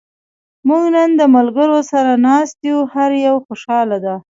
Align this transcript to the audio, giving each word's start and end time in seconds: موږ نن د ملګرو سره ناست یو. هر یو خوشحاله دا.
موږ 0.67 0.83
نن 0.95 1.09
د 1.19 1.21
ملګرو 1.35 1.79
سره 1.91 2.11
ناست 2.25 2.57
یو. 2.69 2.77
هر 2.93 3.11
یو 3.25 3.35
خوشحاله 3.45 3.97
دا. 4.05 4.15